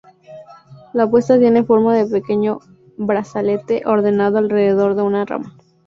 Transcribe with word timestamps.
La 0.93 1.07
puesta 1.07 1.37
tiene 1.37 1.63
forma 1.63 1.93
de 1.95 2.07
pequeño 2.07 2.57
brazalete 2.97 3.83
ordenado 3.85 4.39
alrededor 4.39 4.95
de 4.95 5.03
una 5.03 5.25
rama. 5.25 5.55